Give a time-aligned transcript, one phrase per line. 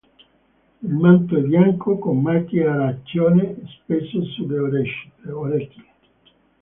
[0.81, 4.57] Il manto è bianco con macchie arancione, spesso sulle
[5.29, 5.83] orecchie.